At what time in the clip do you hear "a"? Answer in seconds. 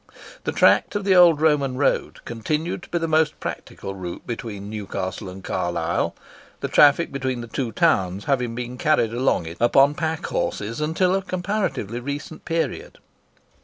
11.13-11.21